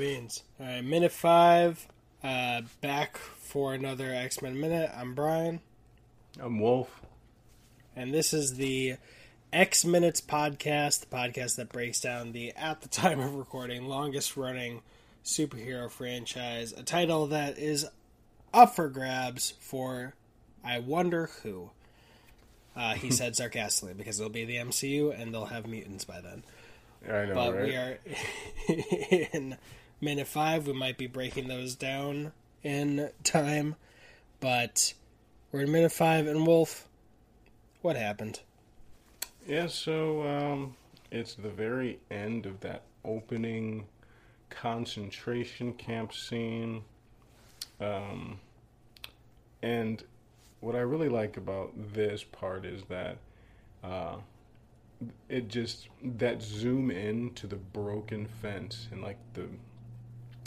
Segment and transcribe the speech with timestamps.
[0.00, 0.42] beans.
[0.58, 1.86] All right, minute five.
[2.24, 4.90] Uh, back for another X Men minute.
[4.96, 5.60] I'm Brian,
[6.40, 7.02] I'm Wolf.
[7.94, 8.96] and this is the
[9.52, 14.38] X Minutes podcast, the podcast that breaks down the, at the time of recording, longest
[14.38, 14.80] running
[15.22, 16.72] superhero franchise.
[16.72, 17.86] A title that is
[18.54, 20.14] up for grabs for
[20.64, 21.72] I wonder who.
[22.74, 26.42] Uh, he said sarcastically because it'll be the MCU and they'll have mutants by then.
[27.06, 27.64] I know, but right?
[27.66, 27.98] we are
[29.32, 29.58] in
[30.00, 30.66] minute five.
[30.66, 32.32] We might be breaking those down
[32.62, 33.76] in time,
[34.40, 34.94] but
[35.52, 36.26] we're in minute five.
[36.26, 36.88] And Wolf,
[37.82, 38.40] what happened?
[39.46, 40.76] Yeah, so um,
[41.10, 43.86] it's the very end of that opening
[44.50, 46.82] concentration camp scene.
[47.80, 48.38] Um,
[49.62, 50.02] and
[50.60, 53.16] what I really like about this part is that
[53.82, 54.16] uh,
[55.28, 59.46] it just that zoom in to the broken fence and like the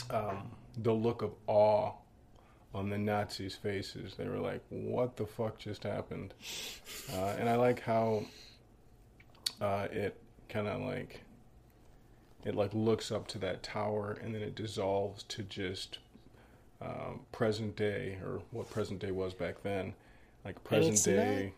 [0.10, 1.92] um, the look of awe
[2.74, 4.16] on the Nazis' faces.
[4.16, 6.34] They were like, "What the fuck just happened?"
[7.14, 8.26] Uh, and I like how
[9.62, 10.18] uh, it
[10.50, 11.22] kind of like
[12.46, 16.00] it like looks up to that tower and then it dissolves to just
[16.82, 19.94] um, present day or what present day was back then,
[20.44, 21.54] like present day.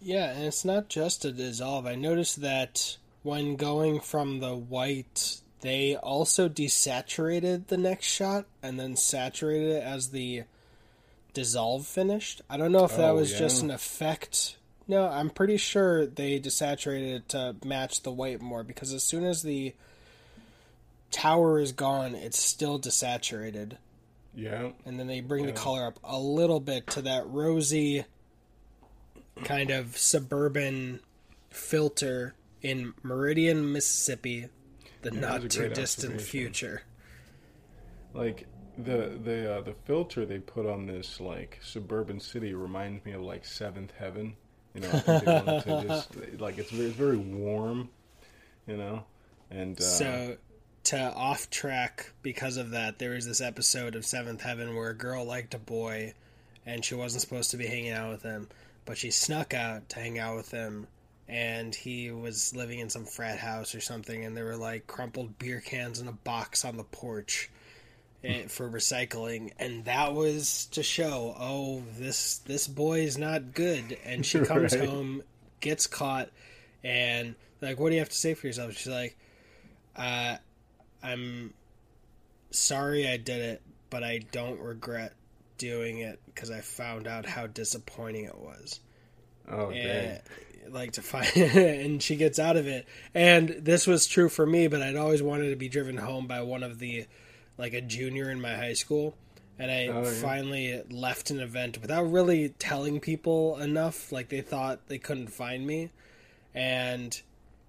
[0.00, 1.86] Yeah, and it's not just a dissolve.
[1.86, 8.78] I noticed that when going from the white, they also desaturated the next shot and
[8.78, 10.44] then saturated it as the
[11.34, 12.42] dissolve finished.
[12.48, 14.56] I don't know if that Oh, was just an effect.
[14.86, 19.24] No, I'm pretty sure they desaturated it to match the white more because as soon
[19.24, 19.74] as the
[21.10, 23.76] tower is gone, it's still desaturated
[24.34, 25.50] Yeah, and then they bring Yeah.
[25.52, 28.04] the color up a little bit to that rosy
[29.44, 31.00] kind of suburban
[31.50, 34.48] filter in Meridian, Mississippi,
[35.02, 36.82] the Yeah, not too distant future.
[38.14, 38.46] like
[38.76, 43.22] the the uh, the filter they put on this like suburban city reminds me of
[43.22, 44.36] like Seventh Heaven.
[44.74, 47.90] You know, they wanted to just like it's very, it's very warm.
[48.66, 49.04] You know,
[49.50, 50.36] and uh, So
[50.84, 54.96] to off track because of that, there was this episode of Seventh Heaven where a
[54.96, 56.14] girl liked a boy
[56.66, 58.48] and she wasn't supposed to be hanging out with him,
[58.84, 60.86] but she snuck out to hang out with him
[61.28, 65.38] and he was living in some frat house or something and there were like crumpled
[65.38, 67.50] beer cans in a box on the porch
[68.24, 69.52] eh, for recycling.
[69.58, 73.98] And that was to show oh this this boy is not good.
[74.04, 74.84] And she comes Right.
[74.88, 75.22] home
[75.60, 76.30] gets caught
[76.84, 78.74] and like what do you have to say for yourself?
[78.74, 79.16] She's like
[79.96, 80.36] uh,
[81.02, 81.54] I'm
[82.50, 85.12] sorry I did it, but I don't regret
[85.58, 88.80] doing it because I found out how disappointing it was.
[89.48, 90.20] oh dang, And,
[90.72, 92.86] like to find, and she gets out of it.
[93.14, 96.40] And this was true for me, but I'd always wanted to be driven home by
[96.42, 97.06] one of the,
[97.56, 99.16] like a junior in my high school.
[99.58, 100.10] And I Oh, yeah.
[100.22, 104.12] finally left an event without really telling people enough.
[104.12, 105.90] Like they thought they couldn't find me.
[106.54, 107.20] And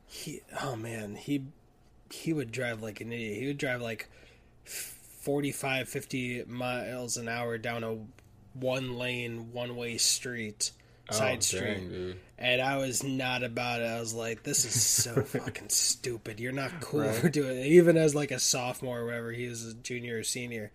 [0.06, 1.46] he, oh man, he
[2.12, 3.40] he would drive like an idiot.
[3.40, 4.08] He would drive like
[4.66, 7.98] 45, 50 miles an hour down a
[8.54, 10.72] one lane, one way street,
[11.14, 11.62] side oh, street.
[11.90, 12.14] dang.
[12.38, 13.86] And I was not about it.
[13.86, 16.40] I was like, this is so fucking stupid.
[16.40, 17.16] You're not cool Right.
[17.16, 17.66] for doing it.
[17.68, 20.72] Even as like a sophomore or whatever, he was a junior or senior.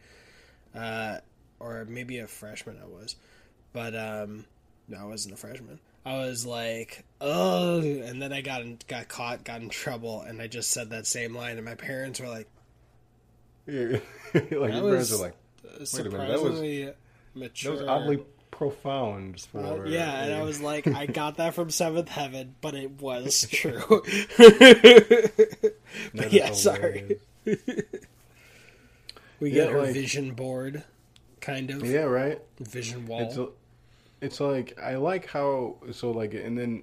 [0.75, 1.19] Uh,
[1.61, 3.17] or maybe a freshman I was.
[3.73, 4.45] But um
[4.89, 5.81] no, I wasn't a freshman.
[6.05, 10.43] I was like, oh, and then I got in, got caught, got in trouble, and
[10.43, 12.47] I just said that same line, and my parents were like,
[13.67, 13.99] Yeah.
[14.35, 15.37] like your That parents was are like
[15.85, 16.95] surprisingly minute, that was-
[17.43, 17.77] mature.
[17.77, 18.25] that was oddly
[18.57, 22.75] profound Uh, for yeah, and i was like, I got that from Seventh Heaven, but
[22.75, 24.03] it was true.
[26.15, 27.19] But yeah, sorry.
[29.41, 30.85] We Yeah, get our like- vision board,
[31.41, 33.21] kind of yeah right vision wall.
[33.23, 33.39] It's
[34.21, 36.83] it's like I like how so like and then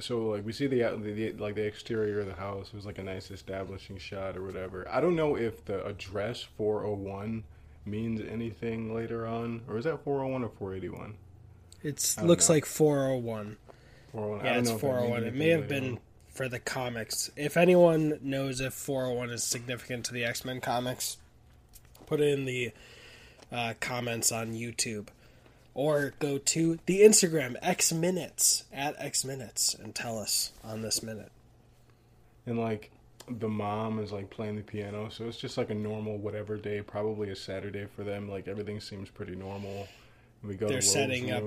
[0.00, 2.68] so like we see the, the, the like the exterior of the house.
[2.68, 4.86] It was like a nice establishing shot or whatever.
[4.90, 7.44] I don't know if the address 401
[7.90, 11.14] means anything later on, or is that 401 or 481?
[11.82, 12.54] it looks know.
[12.54, 13.56] like 401.
[14.12, 14.40] 401.
[14.40, 15.22] I Yeah, it's know if that means 401.
[15.22, 15.98] It anything may have been on.
[16.28, 17.30] for the comics.
[17.36, 21.18] If anyone knows if 401 is significant to the X Men comics,
[22.06, 22.72] put it in the
[23.52, 25.08] uh, comments on YouTube.
[25.74, 31.04] Or go to the Instagram, X Minutes, at X Minutes, and tell us on this
[31.04, 31.30] minute.
[32.46, 32.90] And like
[33.38, 36.80] the mom is like playing the piano, so it's just like a normal whatever day,
[36.82, 38.28] probably a Saturday for them.
[38.28, 39.88] Like everything seems pretty normal.
[40.42, 41.42] We go They're setting up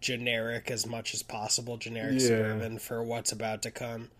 [0.00, 2.26] generic as much as possible, generic Yeah.
[2.28, 4.10] suburban for what's about to come.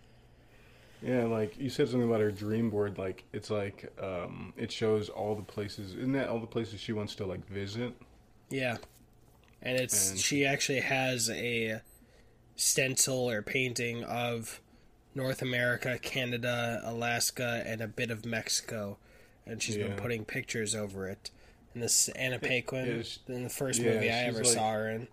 [1.01, 2.97] Yeah, like you said something about her dream board.
[2.97, 5.93] Like it's like um, it shows all the places.
[5.93, 7.93] Isn't that all the places she wants to like visit?
[8.49, 8.77] Yeah,
[9.61, 11.81] and it's And- she actually has a
[12.55, 14.59] stencil or painting of
[15.17, 18.97] North America, Canada, Alaska, and a bit of Mexico,
[19.45, 21.31] and she's been putting pictures over it.
[21.73, 24.89] And this Anna Paquin is- in the first yeah, movie I ever like- saw her
[24.89, 25.07] in.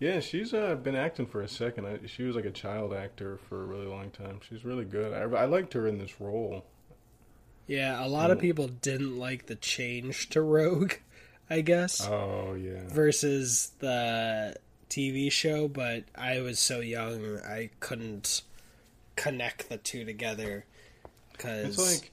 [0.00, 1.84] Yeah, she's uh, been acting for a second.
[1.86, 4.40] I, she was like a child actor for a really long time.
[4.48, 5.12] She's really good.
[5.12, 6.64] I, I liked her in this role.
[7.66, 10.94] Yeah, a lot of people didn't like the change to Rogue,
[11.50, 14.54] I guess, Oh yeah, versus the
[14.88, 18.42] TV show, but I was so young I couldn't
[19.18, 20.64] connect the two together.
[21.36, 22.10] Cause it's like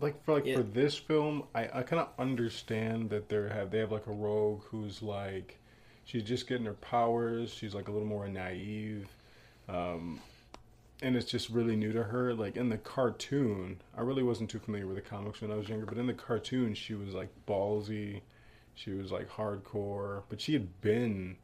[0.00, 0.56] like for like Yeah.
[0.56, 4.12] for this film, I, I kind of understand that they have they have like a
[4.12, 5.58] rogue who's like
[6.04, 7.52] she's just getting her powers.
[7.52, 9.08] She's like a little more naive,
[9.68, 10.20] um,
[11.02, 12.34] and it's just really new to her.
[12.34, 15.68] Like in the cartoon, I really wasn't too familiar with the comics when I was
[15.68, 18.20] younger, but in the cartoon, she was like ballsy.
[18.74, 21.36] She was like hardcore, but she had been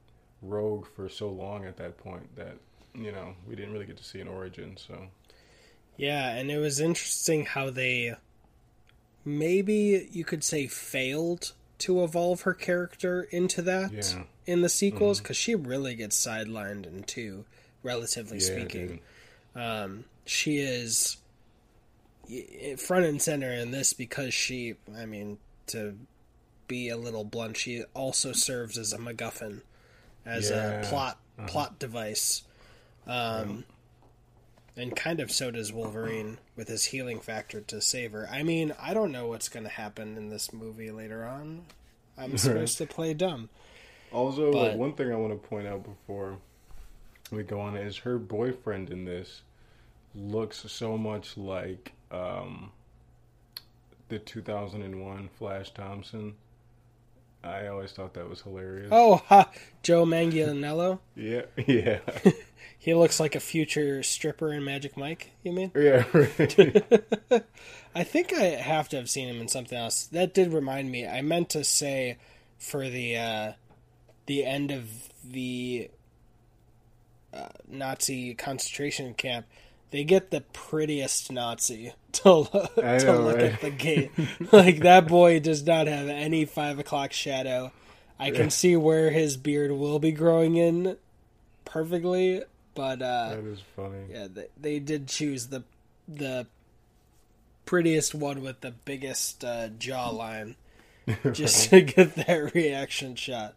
[0.42, 2.56] rogue for so long at that point that
[2.94, 4.76] you know we didn't really get to see an origin.
[4.76, 5.08] So
[5.96, 8.14] Yeah, and it was interesting how they
[9.24, 14.24] maybe you could say failed to evolve her character into that Yeah.
[14.46, 17.44] in the sequels because she really gets sidelined in two,
[17.82, 19.00] relatively yeah, speaking.
[19.54, 21.16] Um, she is
[22.78, 25.96] front and center in this because she, I mean, to
[26.68, 29.62] be a little blunt, she also serves as a MacGuffin,
[30.24, 30.80] as Yeah.
[30.80, 31.18] a plot
[31.48, 32.42] plot device.
[33.06, 33.64] Um,
[34.76, 38.28] and kind of so does Wolverine with his healing factor to save her.
[38.30, 41.66] I mean, I don't know what's going to happen in this movie later on.
[42.16, 43.50] I'm supposed to play dumb.
[44.12, 46.36] Also, like one thing I want to point out before
[47.30, 49.42] we go on is her boyfriend in this
[50.14, 52.70] looks so much like um,
[54.08, 56.34] the 2001 Flash Thompson.
[57.44, 58.88] I always thought that was hilarious.
[58.92, 59.50] Oh, ha,
[59.82, 61.00] Joe Manganiello.
[61.16, 61.98] Yeah, yeah,
[62.78, 65.30] He looks like a future stripper in Magic Mike.
[65.42, 65.72] You mean?
[65.74, 66.04] yeah.
[66.12, 67.44] Right.
[67.94, 70.06] I think I have to have seen him in something else.
[70.06, 71.06] That did remind me.
[71.06, 72.16] I meant to say
[72.58, 73.52] for the uh,
[74.26, 74.88] the end of
[75.22, 75.90] the
[77.34, 79.46] uh, Nazi concentration camp,
[79.92, 83.52] they get the prettiest Nazi to, lo- I to know, look right?
[83.52, 84.10] at the gate.
[84.52, 87.70] like that boy does not have any five o'clock shadow.
[88.18, 90.96] I can see where his beard will be growing in
[91.64, 92.42] perfectly,
[92.74, 93.98] but uh, that is funny.
[94.10, 95.64] yeah, they, they did choose the
[96.08, 96.46] the
[97.64, 100.54] prettiest one with the biggest uh, jawline,
[101.32, 103.54] just to get that reaction shot.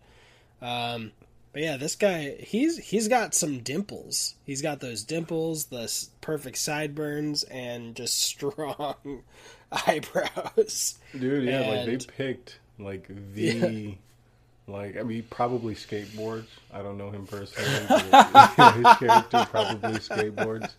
[0.61, 1.11] Um,
[1.55, 4.35] but yeah, this guy he's he's got some dimples.
[4.43, 9.23] He's got those dimples, the perfect sideburns, and just strong
[9.71, 10.99] eyebrows.
[11.17, 13.95] Dude, yeah, like they picked like the
[14.67, 16.47] like I mean probably skateboards.
[16.73, 17.85] I don't know him personally.
[17.87, 20.73] But, his character probably skateboards.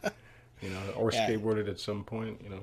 [0.61, 1.26] You know, or Yeah.
[1.31, 2.61] skateboarded at some point, you know.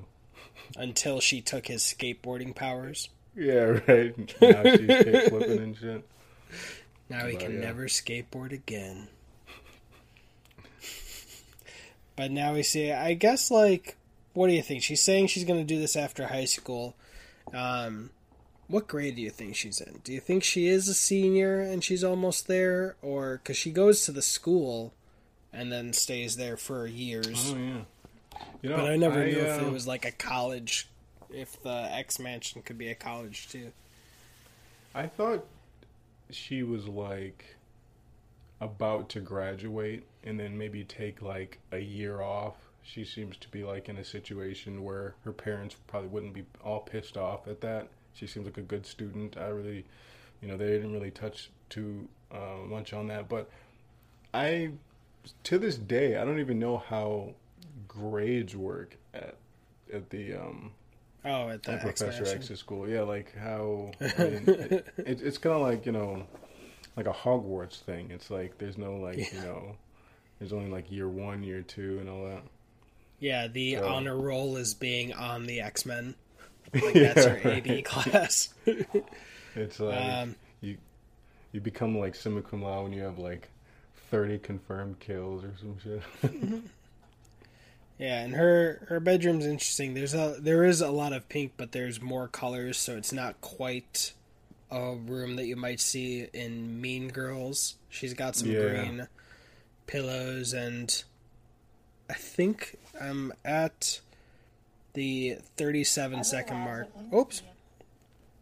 [0.77, 3.53] Until she took his skateboarding powers, Yeah,
[3.87, 4.15] right.
[4.39, 6.05] Now she's kick flipping and shit.
[7.13, 7.59] Now he can yeah.
[7.59, 9.07] never skateboard again.
[12.15, 12.91] but now we see.
[12.91, 13.97] I guess like,
[14.33, 14.81] what do you think?
[14.81, 16.95] She's saying she's going to do this after high school.
[17.53, 18.09] Um,
[18.67, 20.01] what grade do you think she's in?
[20.03, 24.05] Do you think she is a senior and she's almost there, or because she goes
[24.05, 24.91] to the school
[25.51, 27.53] and then stays there for years?
[27.53, 27.81] Oh yeah.
[28.63, 30.89] You know, but I never knew if uh, it was like a college,
[31.29, 33.71] if the X Mansion could be a college too.
[34.95, 35.45] I thought
[36.29, 37.55] she was like
[38.61, 42.55] about to graduate and then maybe take like a year off.
[42.81, 46.81] She seems to be like in a situation where her parents probably wouldn't be all
[46.81, 47.87] pissed off at that.
[48.13, 49.37] She seems like a good student.
[49.37, 49.85] I really,
[50.41, 53.29] you know, they didn't really touch too uh, much on that.
[53.29, 53.49] But
[54.33, 54.71] I,
[55.43, 57.33] to this day, I don't even know how
[57.87, 59.35] grades work at
[59.93, 60.71] at the um,
[61.25, 62.35] Oh, at the X Professor.
[62.35, 62.87] X's school.
[62.87, 66.25] Yeah, like how I mean, it, it, it's kind of like you know,
[66.97, 68.11] like a Hogwarts thing.
[68.11, 69.75] It's like there's no like you know,
[70.39, 72.43] there's only like year one, year two, and all that.
[73.19, 76.15] Yeah, the So- honor roll is being on the X Men.
[76.73, 77.65] Like that's her right.
[77.69, 78.53] AD class.
[79.55, 80.77] It's like Um, you
[81.51, 83.49] you become like summa cum laude when you have like
[84.09, 86.01] thirty confirmed kills or some shit.
[88.03, 89.93] yeah, and her her bedroom's interesting.
[89.93, 93.39] There's a there is a lot of pink, but there's more colors, so it's not
[93.39, 94.11] quite
[94.69, 97.75] a room that you might see in Mean Girls.
[97.89, 98.61] She's got some Yeah.
[98.61, 99.07] green
[99.87, 101.03] pillows and
[102.09, 104.01] I think I'm at
[104.93, 106.87] the 37 second mark.
[107.13, 107.41] Oops.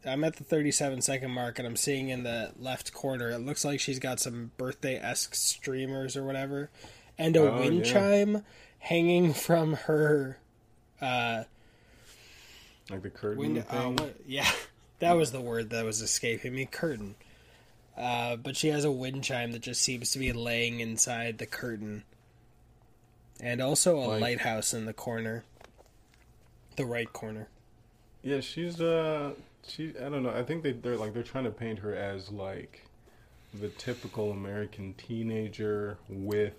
[0.03, 3.63] I'm at the 37 second mark, and I'm seeing in the left corner, it looks
[3.63, 6.72] like she's got some birthday esque streamers or whatever,
[7.20, 7.94] and a Oh, wind yeah.
[7.94, 8.46] chime
[8.81, 10.38] hanging from her
[11.01, 11.43] uh,
[12.89, 13.61] Like the curtain window.
[13.61, 13.79] thing.
[13.79, 14.15] Oh, what?
[14.27, 14.50] Yeah,
[15.00, 16.65] that was the word that was escaping me.
[16.65, 17.15] Curtain.
[17.97, 21.45] Uh, but she has a wind chime that just seems to be laying inside the
[21.45, 22.03] curtain,
[23.39, 25.43] and also a Like- lighthouse in the corner,
[26.75, 27.47] the right corner.
[28.23, 29.33] Yeah, she's uh
[29.67, 30.29] she I don't know.
[30.31, 32.85] I think they they're like they're trying to paint her as like
[33.53, 36.53] the typical American teenager with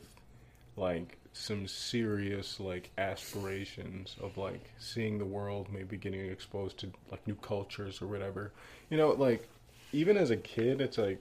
[0.76, 7.26] like some serious like aspirations of like seeing the world, maybe getting exposed to like
[7.26, 8.52] new cultures or whatever.
[8.90, 9.48] You know, like
[9.92, 11.20] even as a kid, it's like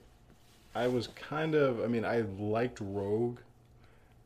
[0.75, 3.39] I was kind of I mean, I liked Rogue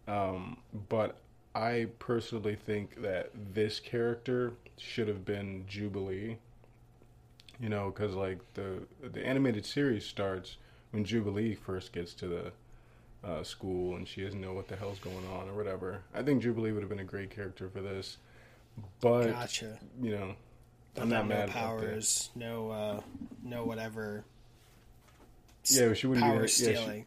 [0.07, 0.57] um
[0.89, 1.17] but
[1.55, 6.37] I personally think that this character should have been Jubilee.
[7.59, 10.57] You know, because like the the animated series starts
[10.91, 12.51] when Jubilee first gets to the
[13.25, 16.01] uh, school and she doesn't know what the hell's going on or whatever.
[16.13, 18.17] I think Jubilee would have been a great character for this,
[19.01, 19.79] but Gotcha.
[20.01, 20.35] you know,
[20.93, 21.55] But I'm not no mad that.
[21.55, 23.01] powers, no, uh,
[23.43, 24.23] no whatever.
[25.69, 27.05] Yeah, she wouldn't be- power yeah, she- stealing.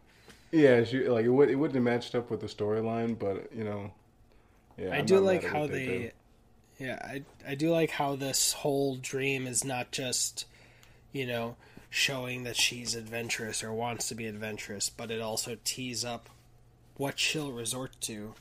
[0.50, 3.64] Yeah, she like it would it wouldn't have matched up with the storyline, but you
[3.64, 3.92] know,
[4.78, 6.12] yeah, I I'm do like how what they,
[6.78, 10.46] yeah, I I do like how this whole dream is not just,
[11.12, 11.56] you know,
[11.90, 16.28] showing that she's adventurous or wants to be adventurous, but it also tees up
[16.96, 18.34] what she'll resort to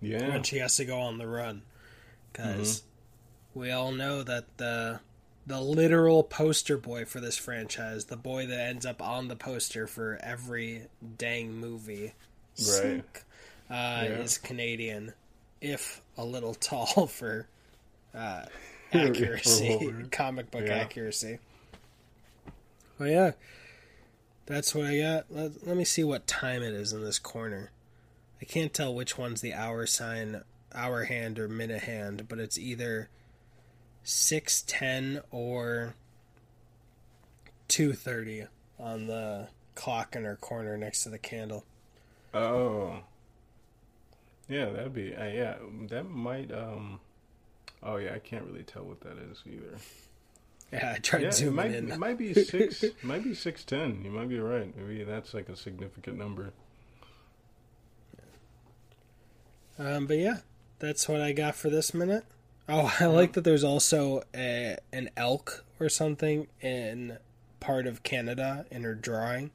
[0.00, 1.62] yeah when she has to go on the run,
[2.32, 3.60] because Mm-hmm.
[3.60, 5.00] we all know that the
[5.46, 9.86] the literal poster boy for this franchise, the boy that ends up on the poster
[9.86, 12.14] for every dang movie,
[12.54, 13.24] Sink,
[13.70, 15.14] uh, is Canadian,
[15.60, 17.46] if a little tall for
[18.14, 18.46] uh,
[18.92, 20.74] accuracy, comic book Yeah.
[20.82, 21.38] accuracy.
[22.98, 23.32] Well, yeah,
[24.46, 25.26] that's what I got.
[25.30, 27.70] Let, let me see what time it is in this corner.
[28.40, 30.42] I can't tell which one's the hour sign,
[30.74, 33.08] hour hand or minute hand, but it's either
[34.02, 35.94] six ten or
[37.68, 38.46] two thirty
[38.78, 41.64] on the clock in her corner next to the candle.
[42.32, 43.00] Oh.
[44.48, 45.56] Yeah, that'd be uh, yeah.
[45.88, 47.00] That might um.
[47.82, 49.78] Oh yeah, I can't really tell what that is either.
[50.72, 51.90] Yeah, I tried Yeah, it might in.
[51.90, 52.84] it might be six.
[53.02, 54.02] might be six ten.
[54.04, 54.74] You might be right.
[54.76, 56.52] Maybe that's like a significant number.
[59.78, 60.38] Um, but yeah,
[60.78, 62.24] that's what I got for this minute.
[62.68, 67.18] Oh, I like that there's also a, an elk or something in
[67.60, 69.50] part of Canada in her drawing,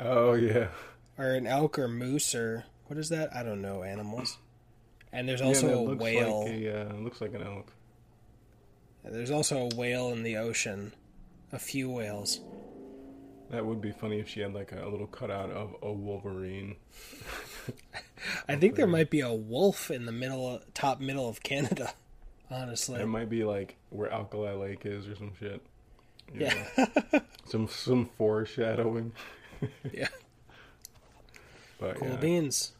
[0.00, 0.68] Oh yeah.
[1.18, 3.34] or an elk or moose or what is that?
[3.34, 4.38] I don't know animals.
[5.12, 6.44] And there's yeah, also a whale.
[6.44, 7.72] Like a, uh, looks like an elk.
[9.04, 10.92] There's also a whale in the ocean.
[11.52, 12.40] A few whales.
[13.50, 16.76] That would be funny if she had like a little cutout of a wolverine.
[18.48, 21.92] I think there might be a wolf in the middle, top middle of Canada.
[22.50, 25.62] Honestly, It might be like where Alkali Lake is or some shit.
[26.32, 29.12] You yeah, some some foreshadowing.
[29.92, 30.08] yeah.
[31.78, 32.16] But Cool yeah.
[32.16, 32.72] beans.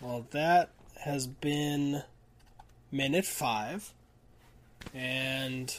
[0.00, 2.02] Well, that has been
[2.90, 3.92] minute five,
[4.94, 5.74] and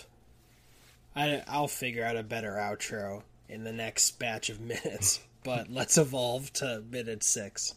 [1.15, 5.19] I I'll figure out a better outro in the next batch of minutes.
[5.43, 7.75] but let's evolve to minute six.